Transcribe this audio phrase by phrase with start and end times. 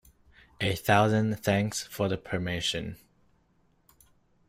[0.59, 2.97] A thousand thanks for the permission.